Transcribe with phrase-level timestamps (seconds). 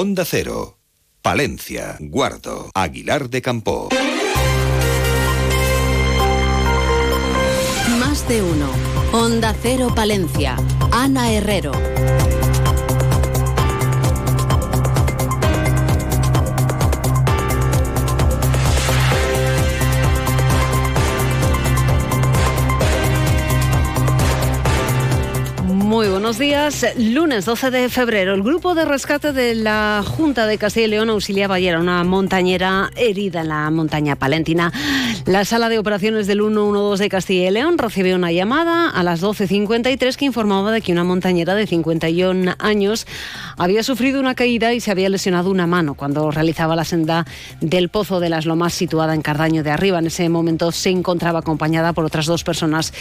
[0.00, 0.78] Onda Cero,
[1.22, 3.88] Palencia, Guardo, Aguilar de Campo.
[7.98, 8.70] Más de uno.
[9.10, 10.54] Onda Cero Palencia.
[10.92, 11.72] Ana Herrero.
[25.64, 26.57] Muy buenos días.
[26.98, 31.08] Lunes 12 de febrero, el grupo de rescate de la Junta de Castilla y León
[31.08, 34.70] auxiliaba ayer a una montañera herida en la montaña palentina.
[35.24, 39.22] La sala de operaciones del 112 de Castilla y León recibió una llamada a las
[39.22, 43.06] 12.53 que informaba de que una montañera de 51 años
[43.56, 47.24] había sufrido una caída y se había lesionado una mano cuando realizaba la senda
[47.62, 50.00] del Pozo de las Lomas situada en Cardaño de Arriba.
[50.00, 52.92] En ese momento se encontraba acompañada por otras dos personas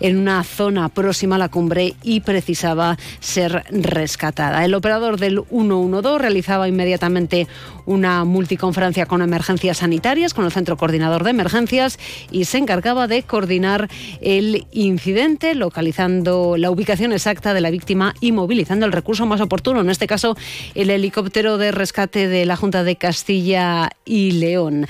[0.00, 4.64] en una zona próxima a la cumbre y precisaba ser rescatada.
[4.64, 7.46] El operador del 112 realizaba inmediatamente
[7.86, 11.98] una multiconferencia con emergencias sanitarias, con el Centro Coordinador de Emergencias
[12.30, 13.88] y se encargaba de coordinar
[14.20, 19.80] el incidente, localizando la ubicación exacta de la víctima y movilizando el recurso más oportuno,
[19.80, 20.36] en este caso
[20.74, 24.86] el helicóptero de rescate de la Junta de Castilla y León.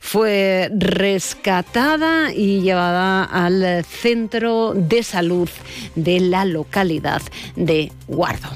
[0.00, 5.48] Fue rescatada y llevada al centro de salud
[5.94, 7.22] de la localidad
[7.56, 8.48] de Guardo.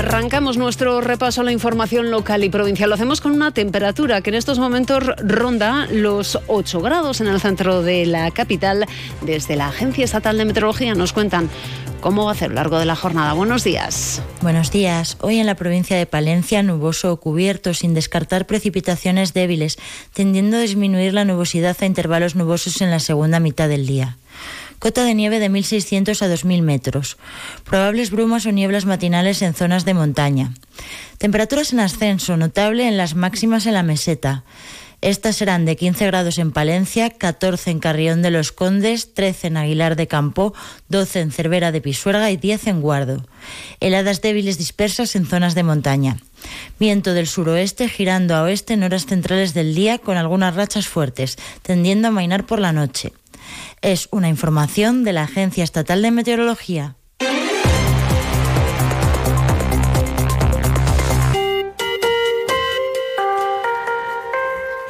[0.00, 2.88] Arrancamos nuestro repaso a la información local y provincial.
[2.88, 7.40] Lo hacemos con una temperatura que en estos momentos ronda los 8 grados en el
[7.40, 8.86] centro de la capital.
[9.20, 11.50] Desde la Agencia Estatal de Meteorología nos cuentan
[12.00, 13.34] cómo va a ser a lo largo de la jornada.
[13.34, 14.22] Buenos días.
[14.40, 15.18] Buenos días.
[15.20, 19.78] Hoy en la provincia de Palencia, nuboso o cubierto, sin descartar precipitaciones débiles,
[20.14, 24.16] tendiendo a disminuir la nubosidad a intervalos nubosos en la segunda mitad del día
[24.80, 27.16] cota de nieve de 1.600 a 2.000 metros,
[27.62, 30.54] probables brumas o nieblas matinales en zonas de montaña.
[31.18, 34.42] Temperaturas en ascenso, notable en las máximas en la meseta.
[35.02, 39.56] Estas serán de 15 grados en Palencia, 14 en Carrión de los Condes, 13 en
[39.56, 40.52] Aguilar de Campo,
[40.88, 43.24] 12 en Cervera de Pisuerga y 10 en Guardo.
[43.80, 46.18] Heladas débiles dispersas en zonas de montaña.
[46.78, 51.38] Viento del suroeste girando a oeste en horas centrales del día con algunas rachas fuertes,
[51.62, 53.12] tendiendo a mainar por la noche.
[53.82, 56.96] Es una información de la Agencia Estatal de Meteorología.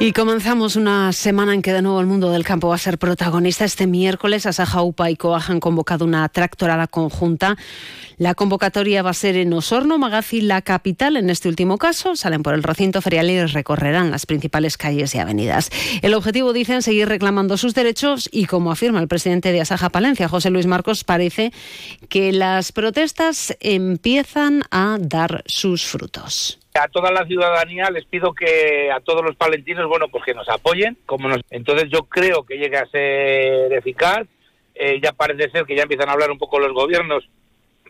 [0.01, 2.97] Y comenzamos una semana en que de nuevo el mundo del campo va a ser
[2.97, 3.65] protagonista.
[3.65, 7.55] Este miércoles Asaja UPA y COAJ han convocado una tractorada conjunta.
[8.17, 11.17] La convocatoria va a ser en Osorno, Magazi, la capital.
[11.17, 15.19] En este último caso, salen por el recinto ferial y recorrerán las principales calles y
[15.19, 15.69] avenidas.
[16.01, 20.27] El objetivo, dicen, seguir reclamando sus derechos y, como afirma el presidente de Asaja Palencia,
[20.27, 21.53] José Luis Marcos, parece
[22.09, 28.91] que las protestas empiezan a dar sus frutos a toda la ciudadanía les pido que
[28.91, 30.97] a todos los palentinos, bueno, pues que nos apoyen.
[31.05, 31.41] Como nos...
[31.49, 34.27] Entonces yo creo que llegue a ser eficaz.
[34.75, 37.27] Eh, ya parece ser que ya empiezan a hablar un poco los gobiernos,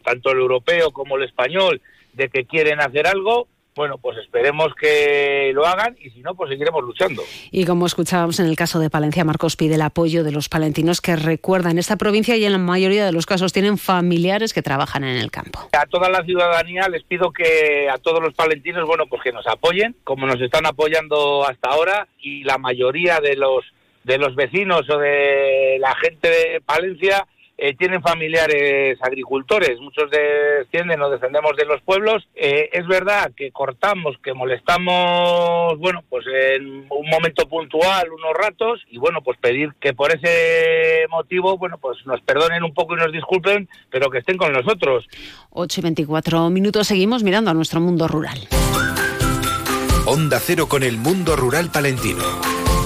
[0.04, 1.82] tanto el europeo como el español,
[2.14, 6.50] de que quieren hacer algo bueno, pues esperemos que lo hagan y si no, pues
[6.50, 7.24] seguiremos luchando.
[7.52, 11.02] Y como escuchábamos en el caso de Palencia, Marcos pide el apoyo de los palentinos
[11.02, 15.04] que recuerdan esta provincia y en la mayoría de los casos tienen familiares que trabajan
[15.04, 15.70] en el campo.
[15.72, 19.48] A toda la ciudadanía les pido que a todos los palentinos, bueno, pues que nos
[19.48, 23.64] apoyen, como nos están apoyando hasta ahora y la mayoría de los
[24.04, 27.28] de los vecinos o de la gente de Palencia
[27.64, 32.28] eh, tienen familiares agricultores, muchos descienden o descendemos de los pueblos.
[32.34, 38.82] Eh, es verdad que cortamos, que molestamos, bueno, pues en un momento puntual, unos ratos,
[38.90, 42.98] y bueno, pues pedir que por ese motivo, bueno, pues nos perdonen un poco y
[42.98, 45.06] nos disculpen, pero que estén con nosotros.
[45.52, 48.40] 8 y 24 minutos, seguimos mirando a nuestro mundo rural.
[50.08, 52.51] Onda Cero con el mundo rural palentino.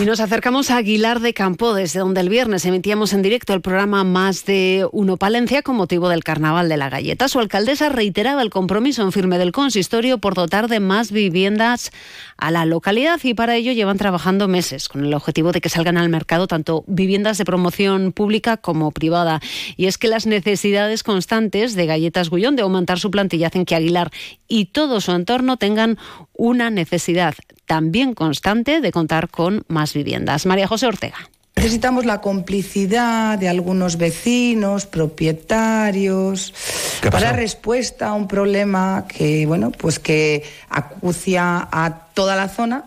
[0.00, 3.60] Y nos acercamos a Aguilar de Campo, desde donde el viernes emitíamos en directo el
[3.60, 7.26] programa Más de Uno Palencia con motivo del Carnaval de la Galleta.
[7.26, 11.90] Su alcaldesa reiteraba el compromiso en firme del consistorio por dotar de más viviendas
[12.36, 15.98] a la localidad y para ello llevan trabajando meses con el objetivo de que salgan
[15.98, 19.40] al mercado tanto viviendas de promoción pública como privada.
[19.76, 23.74] Y es que las necesidades constantes de Galletas Gullón de aumentar su plantilla hacen que
[23.74, 24.12] Aguilar
[24.46, 25.98] y todo su entorno tengan
[26.34, 27.34] una necesidad
[27.68, 30.46] también constante de contar con más viviendas.
[30.46, 31.18] María José Ortega.
[31.54, 36.54] Necesitamos la complicidad de algunos vecinos, propietarios,
[37.02, 42.84] para dar respuesta a un problema que, bueno, pues que acucia a toda la zona,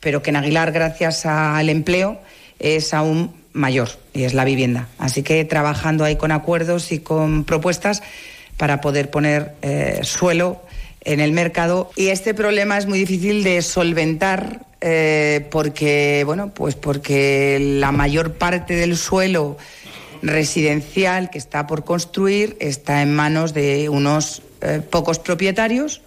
[0.00, 2.20] pero que en Aguilar, gracias al empleo,
[2.58, 4.88] es aún mayor y es la vivienda.
[4.98, 8.02] Así que trabajando ahí con acuerdos y con propuestas
[8.56, 10.62] para poder poner eh, suelo
[11.04, 16.74] en el mercado y este problema es muy difícil de solventar eh, porque bueno pues
[16.74, 19.56] porque la mayor parte del suelo
[20.22, 26.02] residencial que está por construir está en manos de unos eh, pocos propietarios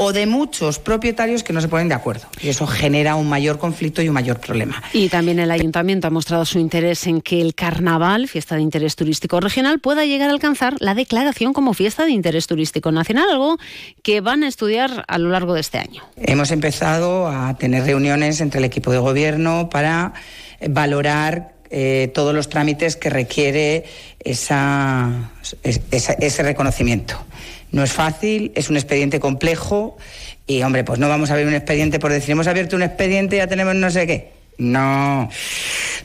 [0.00, 2.28] o de muchos propietarios que no se ponen de acuerdo.
[2.40, 4.80] Y eso genera un mayor conflicto y un mayor problema.
[4.92, 8.94] Y también el ayuntamiento ha mostrado su interés en que el carnaval, fiesta de interés
[8.94, 13.58] turístico regional, pueda llegar a alcanzar la declaración como fiesta de interés turístico nacional, algo
[14.04, 16.04] que van a estudiar a lo largo de este año.
[16.16, 20.12] Hemos empezado a tener reuniones entre el equipo de gobierno para
[20.68, 23.84] valorar eh, todos los trámites que requiere
[24.20, 25.30] esa,
[25.62, 27.18] ese reconocimiento.
[27.72, 29.96] No es fácil, es un expediente complejo
[30.46, 33.36] y, hombre, pues no vamos a abrir un expediente por decir, hemos abierto un expediente
[33.36, 34.32] y ya tenemos no sé qué.
[34.58, 35.30] No.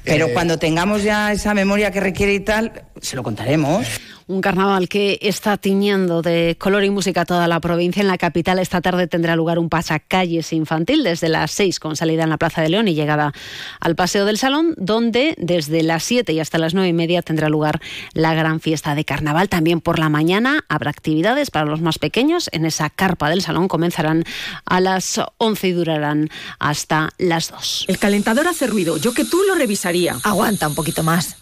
[0.03, 0.33] Pero eh.
[0.33, 3.87] cuando tengamos ya esa memoria que requiere y tal, se lo contaremos
[4.27, 8.01] un carnaval que está tiñendo de color y música toda la provincia.
[8.01, 12.23] En la capital esta tarde tendrá lugar un pasacalles infantil desde las 6 con salida
[12.23, 13.33] en la Plaza de León y llegada
[13.79, 17.49] al Paseo del Salón, donde desde las 7 y hasta las 9 y media tendrá
[17.49, 17.81] lugar
[18.13, 19.49] la gran fiesta de carnaval.
[19.49, 22.49] También por la mañana habrá actividades para los más pequeños.
[22.53, 24.23] En esa carpa del Salón comenzarán
[24.65, 26.29] a las 11 y durarán
[26.59, 27.85] hasta las 2.
[27.87, 28.97] El calentador hace ruido.
[28.97, 30.17] Yo que tú lo revisaría.
[30.23, 31.37] Aguanta un poquito más.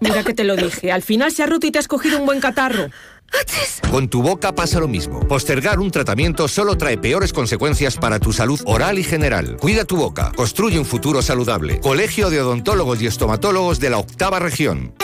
[0.00, 0.92] Mira que te lo dije.
[0.92, 2.90] Al final se ha roto y te has cogido un buen catarro.
[3.90, 5.20] Con tu boca pasa lo mismo.
[5.26, 9.56] Postergar un tratamiento solo trae peores consecuencias para tu salud oral y general.
[9.56, 10.32] Cuida tu boca.
[10.36, 11.80] Construye un futuro saludable.
[11.80, 14.94] Colegio de Odontólogos y Estomatólogos de la Octava Región.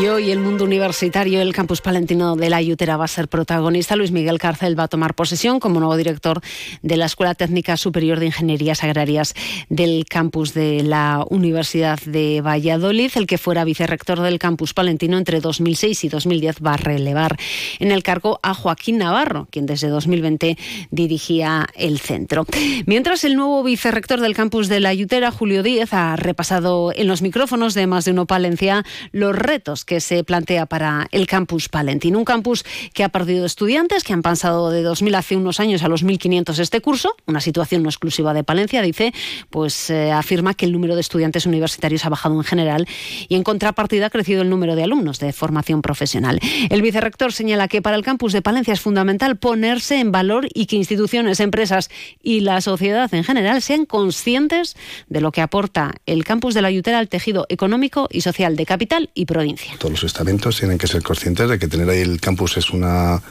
[0.00, 3.94] Y hoy el mundo universitario, el campus palentino de la Ayutera va a ser protagonista.
[3.94, 6.40] Luis Miguel Cárcel va a tomar posesión como nuevo director
[6.80, 9.34] de la Escuela Técnica Superior de Ingenierías Agrarias
[9.68, 13.10] del campus de la Universidad de Valladolid.
[13.16, 17.36] El que fuera vicerrector del campus palentino entre 2006 y 2010 va a relevar
[17.78, 20.56] en el cargo a Joaquín Navarro, quien desde 2020
[20.90, 22.46] dirigía el centro.
[22.86, 27.20] Mientras el nuevo vicerrector del campus de la Ayutera, Julio Díez, ha repasado en los
[27.20, 32.16] micrófonos de Más de Uno Palencia los retos que se plantea para el campus Palentín.
[32.16, 32.64] Un campus
[32.94, 36.58] que ha perdido estudiantes, que han pasado de 2.000 hace unos años a los 1.500
[36.58, 39.12] este curso, una situación no exclusiva de Palencia, dice,
[39.50, 42.86] pues eh, afirma que el número de estudiantes universitarios ha bajado en general
[43.28, 46.40] y en contrapartida ha crecido el número de alumnos de formación profesional.
[46.70, 50.66] El vicerrector señala que para el campus de Palencia es fundamental ponerse en valor y
[50.66, 51.90] que instituciones, empresas
[52.22, 54.76] y la sociedad en general sean conscientes
[55.08, 58.66] de lo que aporta el campus de la Ayutera al tejido económico y social de
[58.66, 59.71] capital y provincia.
[59.78, 63.22] Todos los estamentos tienen que ser conscientes de que tener ahí el campus es una,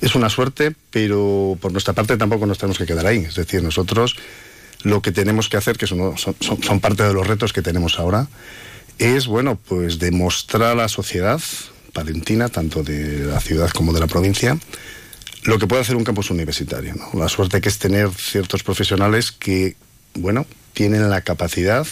[0.00, 3.18] es una suerte, pero por nuestra parte tampoco nos tenemos que quedar ahí.
[3.18, 4.16] Es decir, nosotros
[4.82, 8.28] lo que tenemos que hacer, que son, son, parte de los retos que tenemos ahora,
[8.98, 11.40] es, bueno, pues demostrar a la sociedad
[11.92, 14.58] palentina, tanto de la ciudad como de la provincia,
[15.44, 16.94] lo que puede hacer un campus universitario.
[17.14, 19.76] La suerte que es tener ciertos profesionales que,
[20.14, 21.86] bueno, tienen la capacidad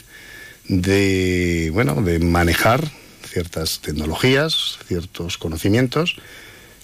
[0.69, 2.91] de, bueno, de manejar
[3.31, 6.17] ciertas tecnologías, ciertos conocimientos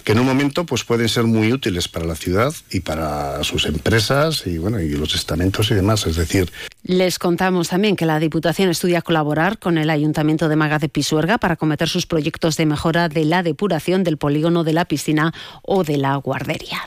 [0.06, 3.66] que en un momento pues pueden ser muy útiles para la ciudad y para sus
[3.66, 6.48] empresas y bueno y los estamentos y demás, es decir,
[6.84, 11.38] les contamos también que la Diputación estudia colaborar con el Ayuntamiento de Maga de Pisuerga
[11.38, 15.82] para cometer sus proyectos de mejora de la depuración del polígono de la piscina o
[15.82, 16.82] de la guardería.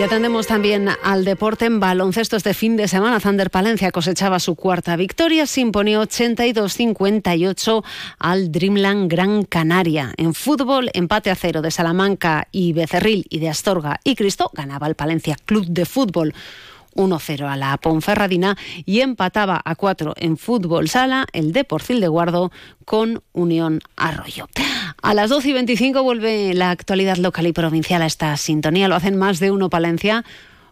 [0.00, 3.20] Y atendemos también al deporte en baloncesto este fin de semana.
[3.20, 7.84] Zander Palencia cosechaba su cuarta victoria, se imponía 82-58
[8.18, 10.14] al Dreamland Gran Canaria.
[10.16, 14.86] En fútbol, empate a cero de Salamanca y Becerril y de Astorga y Cristo ganaba
[14.86, 16.32] el Palencia Club de Fútbol.
[16.94, 22.50] 1-0 a la Ponferradina y empataba a 4 en fútbol sala el Deporcil de Guardo
[22.84, 24.48] con Unión Arroyo.
[25.02, 28.88] A las 12 y 25 vuelve la actualidad local y provincial a esta sintonía.
[28.88, 30.24] Lo hacen más de uno Palencia.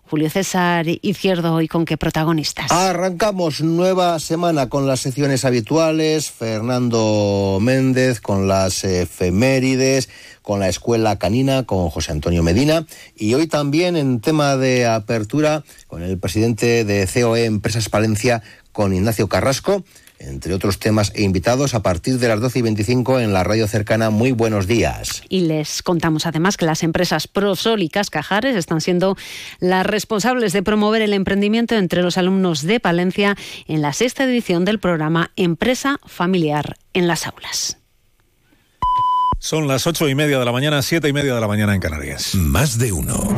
[0.09, 2.73] Julio César Izquierdo, ¿y con qué protagonistas?
[2.73, 10.09] Arrancamos nueva semana con las secciones habituales, Fernando Méndez con las efemérides,
[10.41, 12.87] con la Escuela Canina, con José Antonio Medina,
[13.17, 18.95] y hoy también en tema de apertura con el presidente de COE Empresas Palencia, con
[18.95, 19.85] Ignacio Carrasco
[20.19, 23.69] entre otros temas e invitados a partir de las 12 y 25 en la radio
[23.69, 24.11] cercana.
[24.11, 25.23] Muy buenos días.
[25.29, 29.17] Y les contamos además que las empresas Prosol y Cascajares están siendo
[29.61, 34.65] las responsables de promover el emprendimiento entre los alumnos de Palencia en la sexta edición
[34.65, 37.79] del programa Empresa Familiar en las aulas.
[39.41, 41.81] Son las ocho y media de la mañana, siete y media de la mañana en
[41.81, 42.35] Canarias.
[42.35, 43.25] Más de uno.